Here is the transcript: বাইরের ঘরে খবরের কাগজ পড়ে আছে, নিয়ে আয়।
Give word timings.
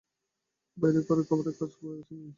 বাইরের 0.77 1.03
ঘরে 1.07 1.23
খবরের 1.23 1.55
কাগজ 1.59 1.73
পড়ে 1.79 1.95
আছে, 1.99 2.13
নিয়ে 2.13 2.19
আয়। 2.19 2.29